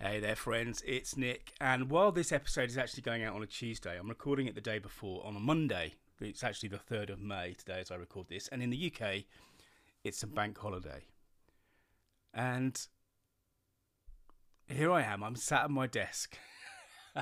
Hey 0.00 0.20
there, 0.20 0.36
friends. 0.36 0.80
It's 0.86 1.16
Nick. 1.16 1.52
And 1.60 1.90
while 1.90 2.12
this 2.12 2.30
episode 2.30 2.70
is 2.70 2.78
actually 2.78 3.02
going 3.02 3.24
out 3.24 3.34
on 3.34 3.42
a 3.42 3.46
Tuesday, 3.46 3.98
I'm 3.98 4.08
recording 4.08 4.46
it 4.46 4.54
the 4.54 4.60
day 4.60 4.78
before 4.78 5.26
on 5.26 5.34
a 5.34 5.40
Monday. 5.40 5.94
It's 6.20 6.44
actually 6.44 6.68
the 6.68 6.78
3rd 6.78 7.10
of 7.10 7.20
May 7.20 7.54
today 7.54 7.80
as 7.80 7.90
I 7.90 7.96
record 7.96 8.28
this. 8.28 8.46
And 8.46 8.62
in 8.62 8.70
the 8.70 8.92
UK, 8.92 9.24
it's 10.04 10.22
a 10.22 10.28
bank 10.28 10.56
holiday. 10.56 11.02
And 12.32 12.80
here 14.68 14.92
I 14.92 15.02
am. 15.02 15.24
I'm 15.24 15.34
sat 15.34 15.64
at 15.64 15.70
my 15.72 15.88
desk 15.88 16.38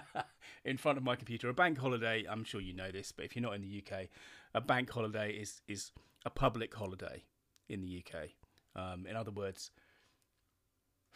in 0.66 0.76
front 0.76 0.98
of 0.98 1.02
my 1.02 1.16
computer. 1.16 1.48
A 1.48 1.54
bank 1.54 1.78
holiday, 1.78 2.26
I'm 2.28 2.44
sure 2.44 2.60
you 2.60 2.74
know 2.74 2.90
this, 2.90 3.10
but 3.10 3.24
if 3.24 3.34
you're 3.34 3.42
not 3.42 3.54
in 3.54 3.62
the 3.62 3.82
UK, 3.82 4.08
a 4.52 4.60
bank 4.60 4.90
holiday 4.90 5.30
is, 5.30 5.62
is 5.66 5.92
a 6.26 6.30
public 6.30 6.74
holiday 6.74 7.24
in 7.70 7.80
the 7.80 8.04
UK. 8.04 8.32
Um, 8.74 9.06
in 9.06 9.16
other 9.16 9.30
words, 9.30 9.70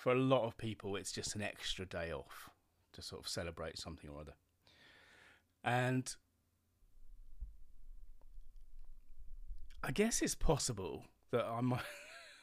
for 0.01 0.12
a 0.12 0.19
lot 0.19 0.46
of 0.46 0.57
people, 0.57 0.96
it's 0.96 1.12
just 1.12 1.35
an 1.35 1.43
extra 1.43 1.85
day 1.85 2.11
off 2.11 2.48
to 2.95 3.02
sort 3.02 3.20
of 3.20 3.29
celebrate 3.29 3.79
something 3.79 4.09
or 4.09 4.19
other. 4.19 4.33
And 5.62 6.15
I 9.84 9.91
guess 9.91 10.23
it's 10.23 10.34
possible 10.34 11.05
that 11.33 11.45
I'm 11.45 11.75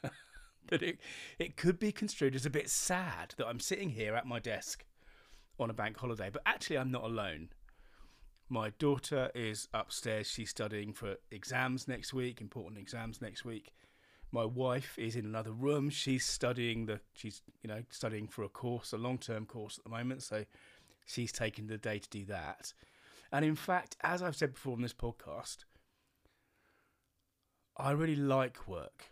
that 0.67 0.83
it 0.83 0.99
it 1.39 1.57
could 1.57 1.79
be 1.79 1.91
construed 1.91 2.35
as 2.35 2.45
a 2.45 2.51
bit 2.51 2.69
sad 2.69 3.33
that 3.37 3.47
I'm 3.47 3.59
sitting 3.59 3.89
here 3.89 4.13
at 4.13 4.27
my 4.27 4.37
desk 4.37 4.85
on 5.59 5.71
a 5.71 5.73
bank 5.73 5.97
holiday, 5.97 6.29
but 6.31 6.43
actually 6.45 6.77
I'm 6.77 6.91
not 6.91 7.05
alone. 7.05 7.49
My 8.49 8.69
daughter 8.77 9.31
is 9.33 9.67
upstairs. 9.73 10.29
She's 10.29 10.51
studying 10.51 10.93
for 10.93 11.15
exams 11.31 11.87
next 11.87 12.13
week, 12.13 12.39
important 12.39 12.79
exams 12.79 13.19
next 13.19 13.43
week 13.43 13.73
my 14.31 14.45
wife 14.45 14.97
is 14.97 15.15
in 15.15 15.25
another 15.25 15.51
room. 15.51 15.89
She's 15.89 16.25
studying 16.25 16.85
the 16.85 16.99
she's 17.13 17.41
you 17.61 17.67
know 17.67 17.83
studying 17.89 18.27
for 18.27 18.43
a 18.43 18.49
course, 18.49 18.93
a 18.93 18.97
long 18.97 19.17
term 19.17 19.45
course 19.45 19.77
at 19.77 19.83
the 19.83 19.89
moment. 19.89 20.23
So 20.23 20.45
she's 21.05 21.31
taking 21.31 21.67
the 21.67 21.77
day 21.77 21.99
to 21.99 22.09
do 22.09 22.25
that. 22.25 22.73
And 23.31 23.43
in 23.43 23.55
fact, 23.55 23.97
as 24.01 24.21
I've 24.21 24.35
said 24.35 24.53
before 24.53 24.73
on 24.73 24.81
this 24.81 24.93
podcast, 24.93 25.65
I 27.77 27.91
really 27.91 28.15
like 28.15 28.67
work. 28.67 29.11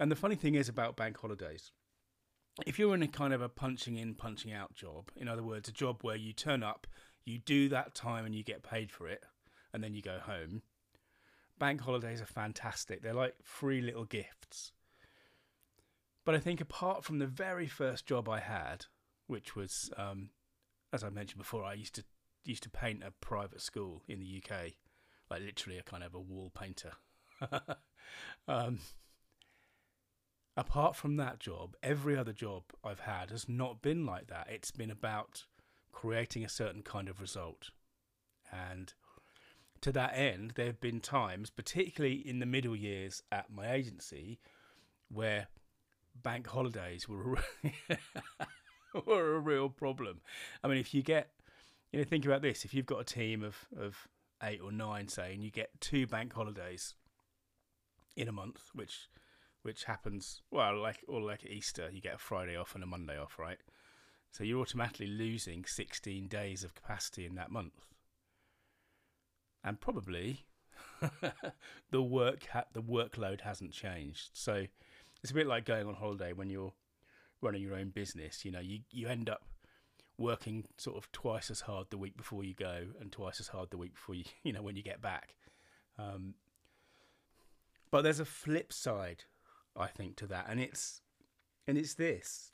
And 0.00 0.10
the 0.10 0.16
funny 0.16 0.34
thing 0.34 0.54
is 0.54 0.68
about 0.68 0.96
bank 0.96 1.18
holidays, 1.18 1.70
if 2.66 2.78
you're 2.78 2.94
in 2.94 3.02
a 3.02 3.08
kind 3.08 3.32
of 3.32 3.40
a 3.40 3.48
punching 3.48 3.96
in, 3.96 4.14
punching 4.14 4.52
out 4.52 4.74
job, 4.74 5.10
in 5.16 5.28
other 5.28 5.42
words, 5.42 5.68
a 5.68 5.72
job 5.72 5.98
where 6.02 6.16
you 6.16 6.32
turn 6.32 6.62
up, 6.62 6.86
you 7.24 7.38
do 7.38 7.68
that 7.68 7.94
time 7.94 8.26
and 8.26 8.34
you 8.34 8.42
get 8.42 8.62
paid 8.62 8.90
for 8.90 9.08
it, 9.08 9.24
and 9.72 9.82
then 9.82 9.94
you 9.94 10.02
go 10.02 10.18
home, 10.18 10.62
bank 11.58 11.80
holidays 11.80 12.20
are 12.20 12.26
fantastic. 12.26 13.02
They're 13.02 13.14
like 13.14 13.34
free 13.42 13.80
little 13.80 14.04
gifts. 14.04 14.72
But 16.24 16.34
I 16.34 16.38
think 16.38 16.60
apart 16.60 17.04
from 17.04 17.18
the 17.18 17.26
very 17.26 17.66
first 17.66 18.06
job 18.06 18.28
I 18.28 18.40
had, 18.40 18.86
which 19.26 19.56
was, 19.56 19.90
um, 19.96 20.30
as 20.92 21.02
I 21.02 21.08
mentioned 21.08 21.38
before, 21.38 21.64
I 21.64 21.74
used 21.74 21.94
to 21.96 22.04
used 22.44 22.62
to 22.64 22.70
paint 22.70 23.02
a 23.04 23.12
private 23.12 23.60
school 23.60 24.02
in 24.08 24.18
the 24.18 24.42
UK, 24.42 24.72
like 25.30 25.42
literally 25.42 25.78
a 25.78 25.82
kind 25.82 26.02
of 26.02 26.14
a 26.14 26.20
wall 26.20 26.50
painter. 26.50 26.92
um, 28.48 28.80
apart 30.56 30.96
from 30.96 31.16
that 31.16 31.38
job, 31.38 31.76
every 31.82 32.16
other 32.16 32.32
job 32.32 32.64
I've 32.84 33.00
had 33.00 33.30
has 33.30 33.48
not 33.48 33.80
been 33.80 34.04
like 34.04 34.26
that. 34.28 34.48
It's 34.50 34.72
been 34.72 34.90
about 34.90 35.44
creating 35.92 36.44
a 36.44 36.48
certain 36.48 36.82
kind 36.82 37.08
of 37.08 37.20
result. 37.20 37.70
And 38.50 38.92
to 39.82 39.92
that 39.92 40.16
end, 40.16 40.52
there 40.54 40.66
have 40.66 40.80
been 40.80 41.00
times, 41.00 41.50
particularly 41.50 42.14
in 42.14 42.38
the 42.38 42.46
middle 42.46 42.74
years 42.74 43.22
at 43.30 43.52
my 43.52 43.72
agency, 43.72 44.38
where 45.10 45.48
bank 46.22 46.46
holidays 46.46 47.08
were 47.08 47.34
a, 47.64 47.98
were 49.06 49.34
a 49.34 49.40
real 49.40 49.68
problem. 49.68 50.20
I 50.62 50.68
mean, 50.68 50.78
if 50.78 50.94
you 50.94 51.02
get, 51.02 51.30
you 51.92 51.98
know, 51.98 52.04
think 52.04 52.24
about 52.24 52.42
this: 52.42 52.64
if 52.64 52.72
you've 52.72 52.86
got 52.86 53.00
a 53.00 53.04
team 53.04 53.42
of 53.42 53.56
of 53.76 54.08
eight 54.42 54.60
or 54.62 54.72
nine, 54.72 55.08
say, 55.08 55.34
and 55.34 55.42
you 55.42 55.50
get 55.50 55.80
two 55.80 56.06
bank 56.06 56.32
holidays 56.32 56.94
in 58.16 58.28
a 58.28 58.32
month, 58.32 58.70
which 58.72 59.08
which 59.62 59.84
happens 59.84 60.42
well, 60.50 60.80
like 60.80 61.04
or 61.08 61.20
like 61.20 61.44
Easter, 61.44 61.90
you 61.92 62.00
get 62.00 62.14
a 62.14 62.18
Friday 62.18 62.56
off 62.56 62.74
and 62.74 62.84
a 62.84 62.86
Monday 62.86 63.18
off, 63.18 63.38
right? 63.38 63.58
So 64.30 64.44
you're 64.44 64.60
automatically 64.60 65.08
losing 65.08 65.66
16 65.66 66.26
days 66.26 66.64
of 66.64 66.74
capacity 66.74 67.26
in 67.26 67.34
that 67.34 67.50
month 67.50 67.84
and 69.64 69.80
probably 69.80 70.44
the 71.90 72.02
work 72.02 72.46
ha- 72.52 72.64
the 72.72 72.82
workload 72.82 73.42
hasn't 73.42 73.72
changed. 73.72 74.30
So 74.32 74.66
it's 75.22 75.30
a 75.30 75.34
bit 75.34 75.46
like 75.46 75.64
going 75.64 75.86
on 75.86 75.94
holiday 75.94 76.32
when 76.32 76.50
you're 76.50 76.72
running 77.40 77.62
your 77.62 77.74
own 77.74 77.90
business. 77.90 78.44
You 78.44 78.52
know, 78.52 78.60
you 78.60 78.80
you 78.90 79.08
end 79.08 79.28
up 79.28 79.42
working 80.18 80.64
sort 80.76 80.96
of 80.96 81.10
twice 81.12 81.50
as 81.50 81.62
hard 81.62 81.88
the 81.90 81.98
week 81.98 82.16
before 82.16 82.44
you 82.44 82.54
go 82.54 82.84
and 83.00 83.10
twice 83.10 83.40
as 83.40 83.48
hard 83.48 83.70
the 83.70 83.78
week 83.78 83.94
before 83.94 84.14
you 84.14 84.24
you 84.42 84.52
know 84.52 84.62
when 84.62 84.76
you 84.76 84.82
get 84.82 85.00
back. 85.00 85.34
Um, 85.98 86.34
but 87.90 88.02
there's 88.02 88.20
a 88.20 88.24
flip 88.24 88.72
side, 88.72 89.24
I 89.76 89.86
think, 89.86 90.16
to 90.16 90.26
that, 90.28 90.46
and 90.48 90.58
it's 90.60 91.02
and 91.66 91.76
it's 91.76 91.94
this. 91.94 92.52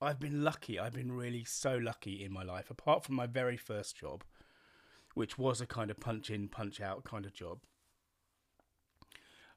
I've 0.00 0.20
been 0.20 0.44
lucky. 0.44 0.78
I've 0.78 0.92
been 0.92 1.12
really 1.12 1.44
so 1.44 1.76
lucky 1.76 2.22
in 2.22 2.30
my 2.30 2.42
life. 2.42 2.70
Apart 2.70 3.04
from 3.04 3.14
my 3.14 3.26
very 3.26 3.56
first 3.56 3.96
job, 3.96 4.24
which 5.16 5.38
was 5.38 5.62
a 5.62 5.66
kind 5.66 5.90
of 5.90 5.98
punch 5.98 6.28
in, 6.28 6.46
punch 6.46 6.78
out 6.78 7.02
kind 7.02 7.24
of 7.24 7.32
job. 7.32 7.60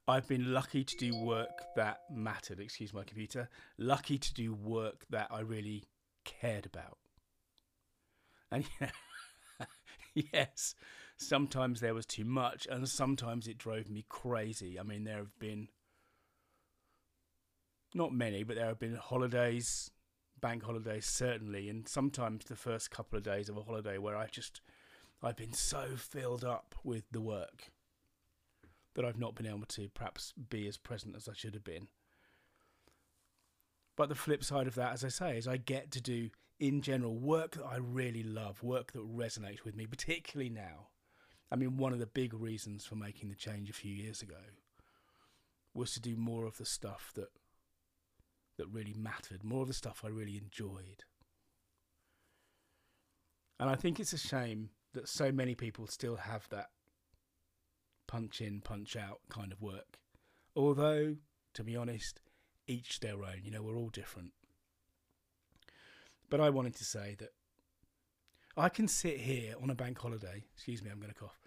I've 0.08 0.26
been 0.26 0.54
lucky 0.54 0.86
to 0.86 0.96
do 0.96 1.14
work 1.14 1.66
that 1.76 2.00
mattered, 2.10 2.62
excuse 2.62 2.94
my 2.94 3.04
computer, 3.04 3.50
lucky 3.78 4.18
to 4.18 4.34
do 4.34 4.54
work 4.54 5.06
that 5.10 5.28
I 5.30 5.42
really 5.42 5.84
cared 6.24 6.66
about. 6.66 6.98
And 8.50 8.64
yeah, 8.80 9.66
yes, 10.16 10.76
sometimes 11.18 11.82
there 11.82 11.94
was 11.94 12.06
too 12.06 12.24
much, 12.24 12.66
and 12.66 12.88
sometimes 12.88 13.46
it 13.46 13.58
drove 13.58 13.90
me 13.90 14.06
crazy. 14.08 14.80
I 14.80 14.84
mean, 14.84 15.04
there 15.04 15.18
have 15.18 15.38
been 15.40 15.68
not 17.94 18.14
many, 18.14 18.44
but 18.44 18.56
there 18.56 18.68
have 18.68 18.80
been 18.80 18.96
holidays, 18.96 19.92
bank 20.40 20.64
holidays, 20.64 21.06
certainly, 21.06 21.68
and 21.68 21.86
sometimes 21.86 22.46
the 22.46 22.56
first 22.56 22.92
couple 22.92 23.18
of 23.18 23.26
days 23.26 23.50
of 23.50 23.58
a 23.58 23.64
holiday 23.64 23.98
where 23.98 24.16
I 24.16 24.28
just 24.28 24.62
I've 25.22 25.36
been 25.36 25.54
so 25.54 25.96
filled 25.96 26.46
up 26.46 26.76
with 26.84 27.04
the 27.12 27.22
work 27.22 27.72
that 28.96 29.06
I've 29.06 29.20
not 29.20 29.36
been 29.36 29.48
able 29.48 29.66
to 29.68 29.90
perhaps 29.90 30.34
be 30.50 30.68
as 30.68 30.78
present 30.78 31.16
as 31.16 31.28
I 31.28 31.34
should 31.34 31.54
have 31.54 31.64
been. 31.64 31.88
But 33.98 34.10
the 34.10 34.16
flip 34.16 34.44
side 34.44 34.68
of 34.68 34.76
that, 34.76 34.94
as 34.94 35.04
I 35.04 35.10
say, 35.10 35.38
is 35.38 35.48
I 35.48 35.58
get 35.58 35.92
to 35.92 36.02
do, 36.02 36.30
in 36.60 36.82
general, 36.82 37.18
work 37.18 37.52
that 37.52 37.66
I 37.66 37.78
really 37.78 38.24
love, 38.24 38.64
work 38.64 38.94
that 38.94 39.06
resonates 39.06 39.66
with 39.66 39.76
me, 39.76 39.86
particularly 39.86 40.50
now. 40.50 40.88
I 41.52 41.58
mean, 41.58 41.78
one 41.78 41.92
of 41.92 42.00
the 42.00 42.06
big 42.06 42.34
reasons 42.34 42.86
for 42.86 42.96
making 42.96 43.30
the 43.30 43.36
change 43.36 43.70
a 43.70 43.74
few 43.74 43.92
years 43.92 44.22
ago 44.22 44.36
was 45.74 45.94
to 45.94 46.00
do 46.00 46.16
more 46.16 46.46
of 46.46 46.58
the 46.58 46.66
stuff 46.66 47.12
that 47.16 47.30
that 48.58 48.68
really 48.68 48.94
mattered, 48.94 49.44
more 49.44 49.62
of 49.62 49.70
the 49.70 49.74
stuff 49.74 50.02
I 50.04 50.10
really 50.10 50.38
enjoyed. 50.38 51.06
And 53.58 53.70
I 53.70 53.76
think 53.76 54.00
it's 54.00 54.14
a 54.14 54.18
shame 54.18 54.70
that 54.94 55.08
so 55.08 55.32
many 55.32 55.56
people 55.56 55.88
still 55.88 56.16
have 56.16 56.48
that 56.50 56.70
punch 58.08 58.42
in, 58.42 58.62
punch 58.62 58.96
out 58.96 59.20
kind 59.30 59.52
of 59.52 59.62
work. 59.62 60.00
Although, 60.56 61.16
to 61.54 61.64
be 61.64 61.76
honest, 61.76 62.22
each 62.68 63.00
their 63.00 63.24
own. 63.24 63.42
You 63.44 63.52
know, 63.52 63.62
we're 63.62 63.78
all 63.78 63.90
different. 63.90 64.32
But 66.30 66.42
I 66.42 66.50
wanted 66.50 66.76
to 66.76 66.86
say 66.86 67.16
that 67.20 67.30
I 68.58 68.70
can 68.70 68.88
sit 68.88 69.18
here 69.20 69.56
on 69.62 69.70
a 69.70 69.76
bank 69.76 70.00
holiday. 70.00 70.44
Excuse 70.54 70.84
me, 70.84 70.90
I'm 70.92 71.00
going 71.00 71.14
to 71.14 71.20
cough. 71.20 71.40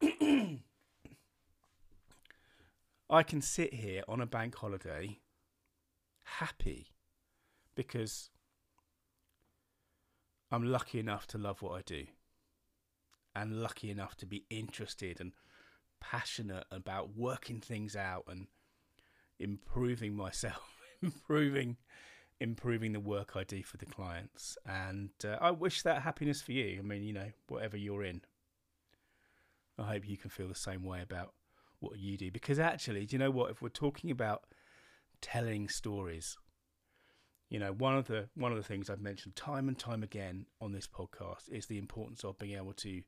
I 3.10 3.22
can 3.22 3.42
sit 3.42 3.74
here 3.74 4.02
on 4.08 4.20
a 4.20 4.26
bank 4.26 4.54
holiday 4.54 5.18
happy 6.24 6.88
because 7.74 8.30
I'm 10.50 10.64
lucky 10.64 10.98
enough 10.98 11.26
to 11.28 11.38
love 11.38 11.62
what 11.62 11.72
I 11.72 11.82
do 11.84 12.06
and 13.34 13.62
lucky 13.62 13.90
enough 13.90 14.16
to 14.16 14.26
be 14.26 14.44
interested 14.50 15.20
and 15.20 15.32
passionate 16.00 16.64
about 16.70 17.16
working 17.16 17.60
things 17.60 17.96
out 17.96 18.24
and 18.28 18.46
improving 19.38 20.14
myself, 20.14 20.76
improving 21.02 21.76
improving 22.40 22.92
the 22.92 22.98
work 22.98 23.36
I 23.36 23.44
do 23.44 23.62
for 23.62 23.76
the 23.76 23.86
clients. 23.86 24.58
And 24.66 25.10
uh, 25.24 25.36
I 25.40 25.52
wish 25.52 25.82
that 25.82 26.02
happiness 26.02 26.42
for 26.42 26.50
you. 26.50 26.80
I 26.80 26.82
mean, 26.82 27.04
you 27.04 27.12
know, 27.12 27.30
whatever 27.46 27.76
you're 27.76 28.02
in. 28.02 28.22
I 29.78 29.84
hope 29.84 30.08
you 30.08 30.16
can 30.16 30.28
feel 30.28 30.48
the 30.48 30.54
same 30.56 30.82
way 30.82 31.02
about 31.02 31.34
what 31.78 31.98
you 31.98 32.16
do 32.16 32.30
because 32.30 32.58
actually, 32.58 33.06
do 33.06 33.14
you 33.14 33.18
know 33.18 33.30
what 33.30 33.50
if 33.50 33.62
we're 33.62 33.68
talking 33.68 34.10
about 34.10 34.42
telling 35.20 35.68
stories 35.68 36.36
you 37.52 37.58
know 37.58 37.72
one 37.72 37.94
of 37.94 38.06
the 38.06 38.30
one 38.34 38.50
of 38.50 38.56
the 38.56 38.64
things 38.64 38.88
I've 38.88 39.02
mentioned 39.02 39.36
time 39.36 39.68
and 39.68 39.78
time 39.78 40.02
again 40.02 40.46
on 40.62 40.72
this 40.72 40.86
podcast 40.86 41.50
is 41.50 41.66
the 41.66 41.76
importance 41.76 42.24
of 42.24 42.38
being 42.38 42.56
able 42.56 42.72
to 42.72 43.02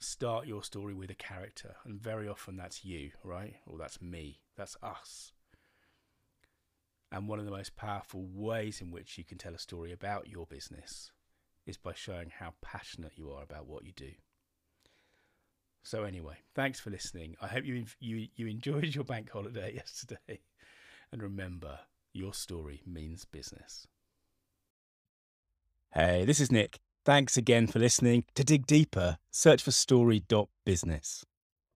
start 0.00 0.48
your 0.48 0.64
story 0.64 0.94
with 0.94 1.10
a 1.10 1.14
character, 1.14 1.76
and 1.84 2.02
very 2.02 2.26
often 2.26 2.56
that's 2.56 2.84
you, 2.84 3.12
right? 3.22 3.54
Or 3.68 3.78
that's 3.78 4.02
me, 4.02 4.40
that's 4.56 4.76
us. 4.82 5.32
And 7.12 7.28
one 7.28 7.38
of 7.38 7.44
the 7.44 7.52
most 7.52 7.76
powerful 7.76 8.26
ways 8.34 8.80
in 8.80 8.90
which 8.90 9.16
you 9.16 9.22
can 9.22 9.38
tell 9.38 9.54
a 9.54 9.58
story 9.58 9.92
about 9.92 10.28
your 10.28 10.46
business 10.46 11.12
is 11.64 11.76
by 11.76 11.92
showing 11.94 12.30
how 12.36 12.54
passionate 12.62 13.12
you 13.14 13.30
are 13.30 13.44
about 13.44 13.68
what 13.68 13.84
you 13.84 13.92
do. 13.92 14.10
So 15.84 16.02
anyway, 16.02 16.38
thanks 16.56 16.80
for 16.80 16.90
listening. 16.90 17.36
I 17.40 17.46
hope 17.46 17.64
you 17.64 17.84
you 18.00 18.26
you 18.34 18.48
enjoyed 18.48 18.92
your 18.92 19.04
bank 19.04 19.30
holiday 19.30 19.72
yesterday. 19.76 20.40
And 21.12 21.22
remember, 21.22 21.78
your 22.12 22.34
story 22.34 22.82
means 22.86 23.24
business. 23.24 23.86
Hey, 25.92 26.24
this 26.24 26.40
is 26.40 26.50
Nick. 26.50 26.78
Thanks 27.04 27.36
again 27.36 27.66
for 27.66 27.78
listening. 27.78 28.24
To 28.34 28.44
dig 28.44 28.66
deeper, 28.66 29.18
search 29.30 29.62
for 29.62 29.72
story.business. 29.72 31.24